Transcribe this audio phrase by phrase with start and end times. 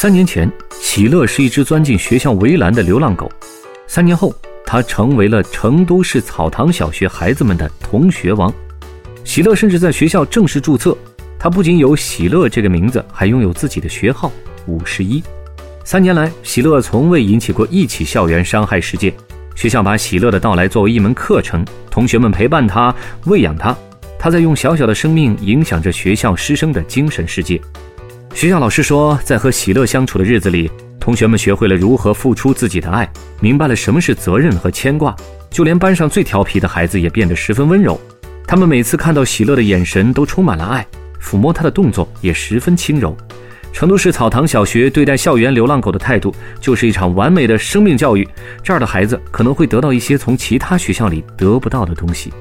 [0.00, 0.48] 三年前，
[0.80, 3.28] 喜乐是一只钻进学校围栏的流浪狗。
[3.88, 4.32] 三年后，
[4.64, 8.54] 它成为了成都市草堂小学孩子们的同学王。
[9.24, 10.96] 喜乐甚至在学校正式注册。
[11.36, 14.30] 它不仅有喜乐这个名字，还拥有自己的学号
[14.68, 15.20] 五十一。
[15.82, 19.12] 三年来，喜乐从未引起过一起校园伤害事件。
[19.56, 22.94] 学校把喜乐的到来作为一门课程，同学们陪伴他，
[23.24, 23.76] 喂养他，
[24.16, 27.60] 他在用小小的生命影响着学校师生的精神世界。
[28.38, 30.70] 学校老师说，在和喜乐相处的日子里，
[31.00, 35.12] 同学们学会了如何付出自己的爱，明白了什么是责任和牵挂。
[35.50, 38.00] 就连班上最调皮的孩子也变得十分温柔。
[38.46, 40.86] 他们每次看到喜乐的眼神都充满了爱，
[41.20, 43.16] 抚摸他的动作也十分轻柔。
[43.72, 48.24] 成都市草堂小学对待校园流浪狗的态度，就是一场完美的生命教育。
[48.62, 52.32] 这儿的孩子可能会得到一些从其他学校里得不到的东西。